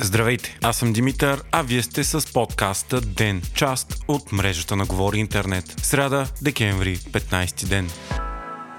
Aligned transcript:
Здравейте, 0.00 0.58
аз 0.62 0.76
съм 0.76 0.92
Димитър, 0.92 1.42
а 1.52 1.62
вие 1.62 1.82
сте 1.82 2.04
с 2.04 2.32
подкаста 2.32 3.00
ДЕН, 3.00 3.42
част 3.54 4.04
от 4.08 4.32
мрежата 4.32 4.76
на 4.76 4.86
Говори 4.86 5.18
Интернет. 5.18 5.74
Сряда, 5.82 6.26
декември, 6.42 6.96
15 6.96 7.66
ден. 7.66 7.90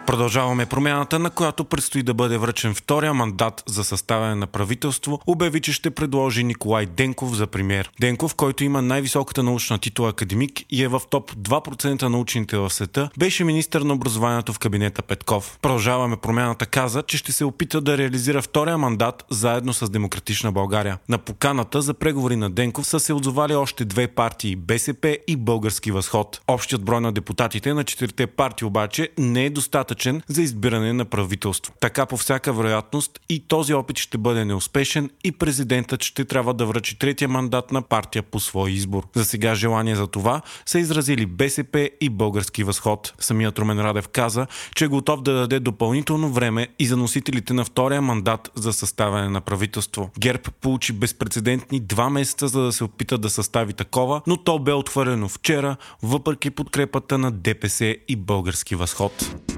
Продължаваме 0.09 0.65
промяната, 0.65 1.19
на 1.19 1.29
която 1.29 1.65
предстои 1.65 2.03
да 2.03 2.13
бъде 2.13 2.37
връчен 2.37 2.75
втория 2.75 3.13
мандат 3.13 3.63
за 3.65 3.83
съставяне 3.83 4.35
на 4.35 4.47
правителство, 4.47 5.19
обяви, 5.27 5.61
че 5.61 5.73
ще 5.73 5.91
предложи 5.91 6.43
Николай 6.43 6.85
Денков 6.85 7.35
за 7.35 7.47
премьер. 7.47 7.91
Денков, 8.01 8.35
който 8.35 8.63
има 8.63 8.81
най-високата 8.81 9.43
научна 9.43 9.79
титла 9.79 10.09
академик 10.09 10.61
и 10.69 10.83
е 10.83 10.87
в 10.87 11.01
топ 11.09 11.35
2% 11.35 12.03
на 12.03 12.19
учените 12.19 12.57
в 12.57 12.69
света, 12.69 13.09
беше 13.19 13.43
министър 13.43 13.81
на 13.81 13.93
образованието 13.93 14.53
в 14.53 14.59
кабинета 14.59 15.01
Петков. 15.01 15.59
Продължаваме 15.61 16.17
промяната 16.17 16.65
каза, 16.65 17.03
че 17.03 17.17
ще 17.17 17.31
се 17.31 17.45
опита 17.45 17.81
да 17.81 17.97
реализира 17.97 18.41
втория 18.41 18.77
мандат 18.77 19.25
заедно 19.29 19.73
с 19.73 19.89
Демократична 19.89 20.51
България. 20.51 20.97
На 21.09 21.17
поканата 21.17 21.81
за 21.81 21.93
преговори 21.93 22.35
на 22.35 22.49
Денков 22.49 22.87
са 22.87 22.99
се 22.99 23.13
отзовали 23.13 23.55
още 23.55 23.85
две 23.85 24.07
партии 24.07 24.55
БСП 24.55 25.17
и 25.27 25.35
Български 25.35 25.91
възход. 25.91 26.41
Общият 26.47 26.83
брой 26.83 27.01
на 27.01 27.11
депутатите 27.11 27.73
на 27.73 27.83
четирите 27.83 28.27
партии 28.27 28.67
обаче 28.67 29.09
не 29.17 29.45
е 29.45 29.49
достатъчен 29.49 29.98
достатъчен 29.99 30.21
за 30.27 30.41
избиране 30.41 30.93
на 30.93 31.05
правителство. 31.05 31.73
Така 31.79 32.05
по 32.05 32.17
всяка 32.17 32.53
вероятност 32.53 33.19
и 33.29 33.39
този 33.47 33.73
опит 33.73 33.97
ще 33.97 34.17
бъде 34.17 34.45
неуспешен 34.45 35.09
и 35.23 35.31
президентът 35.31 36.03
ще 36.03 36.25
трябва 36.25 36.53
да 36.53 36.65
връчи 36.65 36.99
третия 36.99 37.27
мандат 37.27 37.71
на 37.71 37.81
партия 37.81 38.23
по 38.23 38.39
свой 38.39 38.71
избор. 38.71 39.03
За 39.13 39.25
сега 39.25 39.55
желание 39.55 39.95
за 39.95 40.07
това 40.07 40.41
са 40.65 40.79
изразили 40.79 41.25
БСП 41.25 41.89
и 42.01 42.09
Български 42.09 42.63
възход. 42.63 43.13
Самият 43.19 43.59
Румен 43.59 43.79
Радев 43.79 44.07
каза, 44.07 44.47
че 44.75 44.85
е 44.85 44.87
готов 44.87 45.21
да 45.21 45.33
даде 45.33 45.59
допълнително 45.59 46.29
време 46.31 46.67
и 46.79 46.85
за 46.85 46.97
носителите 46.97 47.53
на 47.53 47.65
втория 47.65 48.01
мандат 48.01 48.51
за 48.55 48.73
съставяне 48.73 49.29
на 49.29 49.41
правителство. 49.41 50.09
ГЕРБ 50.19 50.43
получи 50.61 50.93
безпредседентни 50.93 51.79
два 51.79 52.09
месеца 52.09 52.47
за 52.47 52.61
да 52.61 52.71
се 52.71 52.83
опита 52.83 53.17
да 53.17 53.29
състави 53.29 53.73
такова, 53.73 54.21
но 54.27 54.37
то 54.37 54.59
бе 54.59 54.73
отвърено 54.73 55.29
вчера, 55.29 55.75
въпреки 56.03 56.49
подкрепата 56.51 57.17
на 57.17 57.31
ДПС 57.31 57.95
и 58.07 58.15
Български 58.15 58.75
възход. 58.75 59.48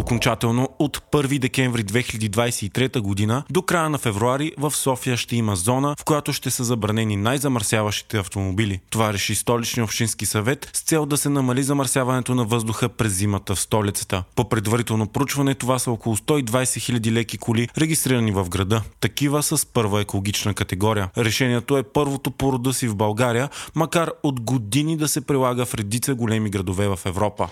Окончателно 0.00 0.68
от 0.78 0.98
1 1.12 1.38
декември 1.38 1.84
2023 1.84 3.00
година 3.00 3.42
до 3.50 3.62
края 3.62 3.90
на 3.90 3.98
февруари 3.98 4.52
в 4.58 4.70
София 4.70 5.16
ще 5.16 5.36
има 5.36 5.56
зона, 5.56 5.94
в 6.00 6.04
която 6.04 6.32
ще 6.32 6.50
са 6.50 6.64
забранени 6.64 7.16
най-замърсяващите 7.16 8.18
автомобили. 8.18 8.80
Това 8.90 9.12
реши 9.12 9.34
столичния 9.34 9.84
общински 9.84 10.26
съвет 10.26 10.70
с 10.72 10.80
цел 10.80 11.06
да 11.06 11.16
се 11.16 11.28
намали 11.28 11.62
замърсяването 11.62 12.34
на 12.34 12.44
въздуха 12.44 12.88
през 12.88 13.12
зимата 13.12 13.54
в 13.54 13.60
столицата. 13.60 14.24
По 14.36 14.48
предварително 14.48 15.06
проучване 15.06 15.54
това 15.54 15.78
са 15.78 15.90
около 15.90 16.16
120 16.16 16.44
000 16.44 17.12
леки 17.12 17.38
коли, 17.38 17.68
регистрирани 17.78 18.32
в 18.32 18.48
града. 18.48 18.82
Такива 19.00 19.42
с 19.42 19.66
първа 19.66 20.00
екологична 20.00 20.54
категория. 20.54 21.10
Решението 21.18 21.76
е 21.78 21.82
първото 21.82 22.30
по 22.30 22.52
рода 22.52 22.72
си 22.72 22.88
в 22.88 22.96
България, 22.96 23.48
макар 23.74 24.10
от 24.22 24.40
години 24.40 24.96
да 24.96 25.08
се 25.08 25.20
прилага 25.20 25.64
в 25.64 25.74
редица 25.74 26.14
големи 26.14 26.50
градове 26.50 26.88
в 26.88 26.98
Европа. 27.04 27.48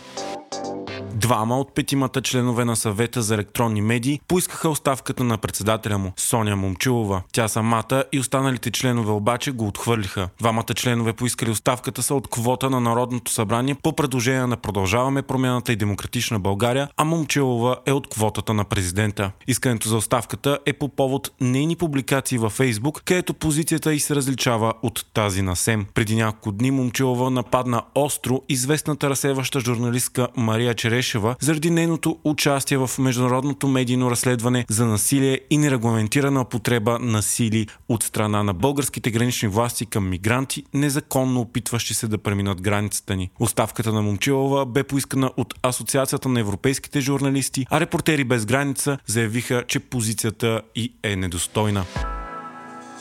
Двама 1.20 1.58
от 1.58 1.74
петимата 1.74 2.22
членове 2.22 2.64
на 2.64 2.76
съвета 2.76 3.22
за 3.22 3.34
електронни 3.34 3.80
медии 3.80 4.20
поискаха 4.28 4.68
оставката 4.68 5.24
на 5.24 5.38
председателя 5.38 5.98
му, 5.98 6.12
Соня 6.16 6.56
Момчилова. 6.56 7.22
Тя 7.32 7.48
самата 7.48 8.04
и 8.12 8.20
останалите 8.20 8.70
членове 8.70 9.12
обаче 9.12 9.50
го 9.50 9.66
отхвърлиха. 9.66 10.28
Двамата 10.38 10.74
членове 10.74 11.12
поискали 11.12 11.50
оставката 11.50 12.02
са 12.02 12.14
от 12.14 12.28
квота 12.28 12.70
на 12.70 12.80
Народното 12.80 13.32
събрание 13.32 13.74
по 13.74 13.92
предложение 13.92 14.46
на 14.46 14.56
Продължаваме 14.56 15.22
промяната 15.22 15.72
и 15.72 15.76
Демократична 15.76 16.40
България, 16.40 16.88
а 16.96 17.04
Момчилова 17.04 17.76
е 17.86 17.92
от 17.92 18.08
квотата 18.08 18.54
на 18.54 18.64
президента. 18.64 19.30
Искането 19.46 19.88
за 19.88 19.96
оставката 19.96 20.58
е 20.66 20.72
по 20.72 20.88
повод 20.88 21.30
нейни 21.40 21.76
публикации 21.76 22.38
във 22.38 22.52
Фейсбук, 22.52 23.02
където 23.04 23.34
позицията 23.34 23.94
й 23.94 24.00
се 24.00 24.14
различава 24.16 24.72
от 24.82 25.06
тази 25.14 25.42
на 25.42 25.56
СЕМ. 25.56 25.86
Преди 25.94 26.16
няколко 26.16 26.52
дни 26.52 26.70
Момчилова 26.70 27.30
нападна 27.30 27.82
остро 27.94 28.42
известната 28.48 29.10
разсеваща 29.10 29.60
журналистка 29.60 30.28
Мария 30.36 30.74
Череш 30.74 31.07
Гешева 31.08 31.36
заради 31.40 31.70
нейното 31.70 32.18
участие 32.24 32.78
в 32.78 32.90
международното 32.98 33.68
медийно 33.68 34.10
разследване 34.10 34.64
за 34.68 34.86
насилие 34.86 35.40
и 35.50 35.58
нерегламентирана 35.58 36.40
употреба 36.40 36.98
на 36.98 37.22
сили 37.22 37.66
от 37.88 38.02
страна 38.02 38.42
на 38.42 38.54
българските 38.54 39.10
гранични 39.10 39.48
власти 39.48 39.86
към 39.86 40.08
мигранти, 40.08 40.64
незаконно 40.74 41.40
опитващи 41.40 41.94
се 41.94 42.08
да 42.08 42.18
преминат 42.18 42.62
границата 42.62 43.16
ни. 43.16 43.30
Оставката 43.40 43.92
на 43.92 44.02
Момчилова 44.02 44.66
бе 44.66 44.84
поискана 44.84 45.30
от 45.36 45.54
Асоциацията 45.62 46.28
на 46.28 46.40
европейските 46.40 47.00
журналисти, 47.00 47.66
а 47.70 47.80
репортери 47.80 48.24
без 48.24 48.46
граница 48.46 48.98
заявиха, 49.06 49.64
че 49.68 49.80
позицията 49.80 50.62
и 50.74 50.92
е 51.02 51.16
недостойна. 51.16 51.84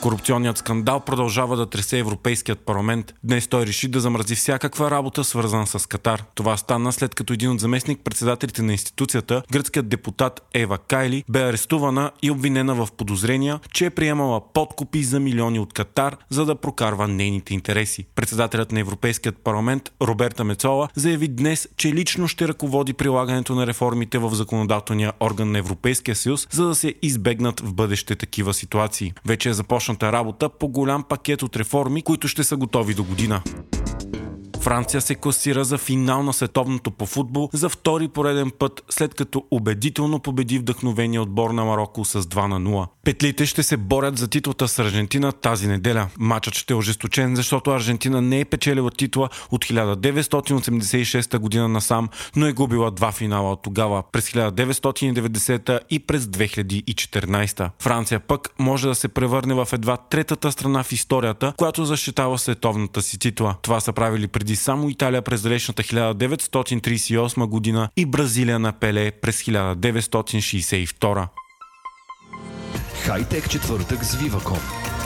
Корупционният 0.02 0.58
скандал 0.58 1.00
продължава 1.00 1.56
да 1.56 1.66
тресе 1.66 1.98
Европейският 1.98 2.58
парламент. 2.58 3.14
Днес 3.24 3.46
той 3.46 3.66
реши 3.66 3.88
да 3.88 4.00
замрази 4.00 4.34
всякаква 4.34 4.90
работа, 4.90 5.24
свързана 5.24 5.66
с 5.66 5.88
Катар. 5.88 6.24
Това 6.34 6.56
стана 6.56 6.92
след 6.92 7.14
като 7.14 7.32
един 7.32 7.50
от 7.50 7.60
заместник 7.60 8.00
председателите 8.04 8.62
на 8.62 8.72
институцията, 8.72 9.42
гръцкият 9.52 9.88
депутат 9.88 10.48
Ева 10.54 10.78
Кайли, 10.78 11.24
бе 11.28 11.42
арестувана 11.42 12.10
и 12.22 12.30
обвинена 12.30 12.74
в 12.74 12.88
подозрения, 12.96 13.60
че 13.72 13.86
е 13.86 13.90
приемала 13.90 14.52
подкупи 14.52 15.02
за 15.02 15.20
милиони 15.20 15.58
от 15.58 15.72
Катар, 15.72 16.16
за 16.30 16.44
да 16.44 16.54
прокарва 16.54 17.08
нейните 17.08 17.54
интереси. 17.54 18.06
Председателят 18.14 18.72
на 18.72 18.80
Европейският 18.80 19.38
парламент 19.38 19.92
Роберта 20.02 20.44
Мецола 20.44 20.88
заяви 20.94 21.28
днес, 21.28 21.68
че 21.76 21.92
лично 21.92 22.28
ще 22.28 22.48
ръководи 22.48 22.92
прилагането 22.92 23.54
на 23.54 23.66
реформите 23.66 24.18
в 24.18 24.34
законодателния 24.34 25.12
орган 25.20 25.52
на 25.52 25.58
Европейския 25.58 26.16
съюз, 26.16 26.48
за 26.50 26.66
да 26.66 26.74
се 26.74 26.94
избегнат 27.02 27.60
в 27.60 27.74
бъдеще 27.74 28.16
такива 28.16 28.54
ситуации. 28.54 29.12
Вече 29.26 29.48
е 29.48 29.52
започнал 29.52 29.87
започната 29.88 30.12
работа 30.12 30.48
по 30.48 30.68
голям 30.68 31.02
пакет 31.02 31.42
от 31.42 31.56
реформи, 31.56 32.02
които 32.02 32.28
ще 32.28 32.44
са 32.44 32.56
готови 32.56 32.94
до 32.94 33.04
година. 33.04 33.42
Франция 34.60 35.00
се 35.00 35.14
класира 35.14 35.64
за 35.64 35.78
финал 35.78 36.22
на 36.22 36.32
световното 36.32 36.90
по 36.90 37.06
футбол 37.06 37.50
за 37.52 37.68
втори 37.68 38.08
пореден 38.08 38.50
път, 38.58 38.84
след 38.90 39.14
като 39.14 39.44
убедително 39.50 40.18
победи 40.20 40.58
вдъхновения 40.58 41.22
отбор 41.22 41.50
на 41.50 41.64
Марокко 41.64 42.04
с 42.04 42.22
2 42.22 42.46
на 42.46 42.60
0. 42.60 42.86
Петлите 43.04 43.46
ще 43.46 43.62
се 43.62 43.76
борят 43.76 44.18
за 44.18 44.28
титлата 44.28 44.68
с 44.68 44.78
Аржентина 44.78 45.32
тази 45.32 45.66
неделя. 45.66 46.08
Матчът 46.18 46.54
ще 46.54 46.72
е 46.72 46.76
ожесточен, 46.76 47.36
защото 47.36 47.70
Аржентина 47.70 48.22
не 48.22 48.40
е 48.40 48.44
печелила 48.44 48.90
титла 48.90 49.28
от 49.50 49.64
1986 49.64 51.38
година 51.38 51.68
насам, 51.68 52.08
но 52.36 52.46
е 52.46 52.52
губила 52.52 52.90
два 52.90 53.12
финала 53.12 53.52
от 53.52 53.62
тогава 53.62 54.02
през 54.12 54.30
1990 54.30 55.80
и 55.90 55.98
през 55.98 56.24
2014. 56.24 57.70
Франция 57.78 58.20
пък 58.20 58.48
може 58.58 58.88
да 58.88 58.94
се 58.94 59.08
превърне 59.08 59.54
в 59.54 59.68
едва 59.72 59.96
третата 59.96 60.52
страна 60.52 60.82
в 60.82 60.92
историята, 60.92 61.52
която 61.56 61.84
защитава 61.84 62.38
световната 62.38 63.02
си 63.02 63.18
титла. 63.18 63.54
Това 63.62 63.80
са 63.80 63.92
правили 63.92 64.28
преди 64.28 64.56
само 64.58 64.90
Италия 64.90 65.22
през 65.22 65.42
далечната 65.42 65.82
1938 65.82 67.46
година 67.46 67.88
и 67.96 68.06
Бразилия 68.06 68.58
на 68.58 68.72
Пеле 68.72 69.10
през 69.10 69.42
1962. 69.42 71.28
Хайтек 73.04 73.50
четвъртък 73.50 74.04
с 74.04 74.16
Viva.com 74.16 74.97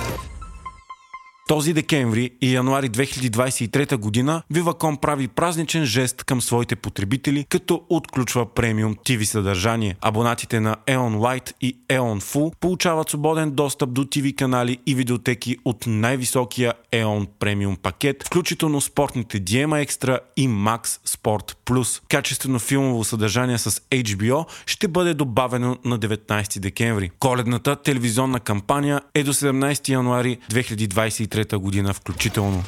този 1.49 1.73
декември 1.73 2.31
и 2.41 2.55
януари 2.55 2.91
2023 2.91 3.97
година 3.97 4.43
Viva.com 4.55 4.97
прави 5.01 5.29
празничен 5.29 5.85
жест 5.85 6.25
към 6.25 6.43
своите 6.43 6.77
потребители, 6.77 7.47
като 7.49 7.83
отключва 7.89 8.55
премиум 8.55 8.95
TV 8.95 9.25
съдържание. 9.25 9.97
Абонатите 10.01 10.61
на 10.61 10.77
Eon 10.87 11.17
Light 11.17 11.53
и 11.61 11.77
Eon 11.89 12.21
Full 12.21 12.53
получават 12.61 13.09
свободен 13.09 13.51
достъп 13.51 13.93
до 13.93 14.05
TV 14.05 14.35
канали 14.35 14.79
и 14.87 14.95
видеотеки 14.95 15.57
от 15.65 15.85
най-високия 15.87 16.73
Eon 16.93 17.27
премиум 17.39 17.77
пакет, 17.77 18.27
включително 18.27 18.81
спортните 18.81 19.41
DMA 19.41 19.87
Extra 19.87 20.19
и 20.37 20.49
Max 20.49 20.85
Sport 20.85 21.55
Plus. 21.67 22.03
Качествено 22.09 22.59
филмово 22.59 23.05
съдържание 23.05 23.59
с 23.59 23.71
HBO 23.71 24.45
ще 24.67 24.89
бъде 24.89 25.15
добавено 25.15 25.79
на 25.85 25.99
19 25.99 26.59
декември. 26.59 27.11
Коледната 27.19 27.77
телевизионна 27.77 28.41
кампания 28.41 29.01
е 29.15 29.23
до 29.23 29.33
17 29.33 29.89
януари 29.89 30.39
2023 30.51 31.32
2023 31.33 31.57
година 31.57 31.95
включително. 31.95 32.65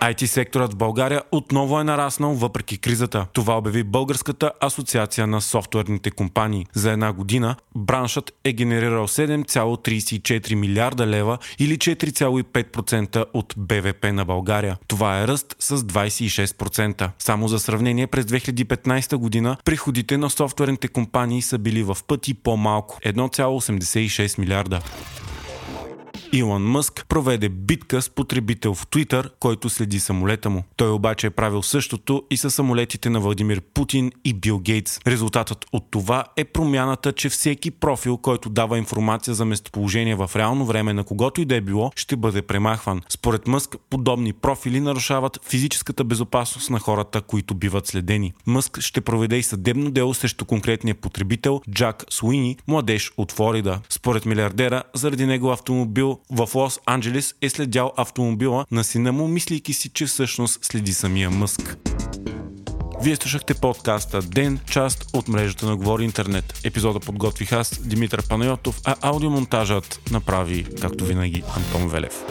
IT 0.00 0.26
секторът 0.26 0.72
в 0.72 0.76
България 0.76 1.22
отново 1.32 1.80
е 1.80 1.84
нараснал 1.84 2.34
въпреки 2.34 2.78
кризата. 2.78 3.26
Това 3.32 3.58
обяви 3.58 3.82
Българската 3.82 4.52
асоциация 4.60 5.26
на 5.26 5.40
софтуерните 5.40 6.10
компании. 6.10 6.66
За 6.72 6.90
една 6.90 7.12
година 7.12 7.56
браншът 7.76 8.32
е 8.44 8.52
генерирал 8.52 9.08
7,34 9.08 10.54
милиарда 10.54 11.06
лева 11.06 11.38
или 11.58 11.78
4,5% 11.78 13.24
от 13.34 13.54
БВП 13.56 14.12
на 14.12 14.24
България. 14.24 14.76
Това 14.88 15.22
е 15.22 15.26
ръст 15.26 15.56
с 15.58 15.78
26%. 15.78 17.10
Само 17.18 17.48
за 17.48 17.58
сравнение 17.58 18.06
през 18.06 18.24
2015 18.24 19.16
година 19.16 19.56
приходите 19.64 20.16
на 20.18 20.30
софтуерните 20.30 20.88
компании 20.88 21.42
са 21.42 21.58
били 21.58 21.82
в 21.82 21.96
пъти 22.06 22.34
по-малко 22.34 22.98
1,86 23.04 24.38
милиарда. 24.38 24.80
Илон 26.32 26.62
Мъск 26.62 27.04
проведе 27.08 27.48
битка 27.48 28.02
с 28.02 28.10
потребител 28.10 28.74
в 28.74 28.86
Твитър, 28.86 29.30
който 29.40 29.70
следи 29.70 30.00
самолета 30.00 30.50
му. 30.50 30.64
Той 30.76 30.90
обаче 30.90 31.26
е 31.26 31.30
правил 31.30 31.62
същото 31.62 32.22
и 32.30 32.36
с 32.36 32.50
самолетите 32.50 33.10
на 33.10 33.20
Владимир 33.20 33.60
Путин 33.60 34.12
и 34.24 34.34
Бил 34.34 34.58
Гейтс. 34.58 34.98
Резултатът 35.06 35.66
от 35.72 35.90
това 35.90 36.24
е 36.36 36.44
промяната, 36.44 37.12
че 37.12 37.28
всеки 37.28 37.70
профил, 37.70 38.16
който 38.16 38.50
дава 38.50 38.78
информация 38.78 39.34
за 39.34 39.44
местоположение 39.44 40.14
в 40.14 40.30
реално 40.36 40.66
време 40.66 40.92
на 40.92 41.04
когото 41.04 41.40
и 41.40 41.44
да 41.44 41.56
е 41.56 41.60
било, 41.60 41.92
ще 41.96 42.16
бъде 42.16 42.42
премахван. 42.42 43.02
Според 43.08 43.46
Мъск, 43.46 43.76
подобни 43.90 44.32
профили 44.32 44.80
нарушават 44.80 45.40
физическата 45.44 46.04
безопасност 46.04 46.70
на 46.70 46.78
хората, 46.78 47.20
които 47.22 47.54
биват 47.54 47.86
следени. 47.86 48.32
Мъск 48.46 48.80
ще 48.80 49.00
проведе 49.00 49.36
и 49.36 49.42
съдебно 49.42 49.90
дело 49.90 50.14
срещу 50.14 50.44
конкретния 50.44 50.94
потребител 50.94 51.60
Джак 51.70 52.04
Суини, 52.10 52.56
младеж 52.66 53.12
от 53.16 53.32
Флорида. 53.32 53.80
Според 53.88 54.26
милиардера, 54.26 54.82
заради 54.94 55.26
него 55.26 55.50
автомобил 55.50 56.17
в 56.30 56.48
Лос-Анджелес 56.54 57.34
е 57.42 57.50
следял 57.50 57.92
автомобила 57.96 58.66
на 58.70 58.84
сина 58.84 59.12
му, 59.12 59.28
мислейки 59.28 59.72
си, 59.72 59.88
че 59.88 60.06
всъщност 60.06 60.64
следи 60.64 60.92
самия 60.92 61.30
Мъск. 61.30 61.76
Вие 63.02 63.16
слушахте 63.16 63.54
подкаста 63.54 64.22
Ден, 64.22 64.58
част 64.70 65.10
от 65.12 65.28
мрежата 65.28 65.66
на 65.66 65.76
Говори 65.76 66.04
Интернет. 66.04 66.60
Епизода 66.64 67.00
подготвих 67.00 67.52
аз, 67.52 67.80
Димитър 67.88 68.28
Панайотов, 68.28 68.80
а 68.84 68.96
аудиомонтажът 69.00 70.00
направи, 70.10 70.66
както 70.80 71.04
винаги, 71.04 71.42
Антон 71.56 71.88
Велев. 71.88 72.24